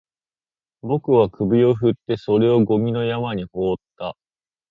[0.81, 4.17] 僕は首を振って、それをゴミの山に放った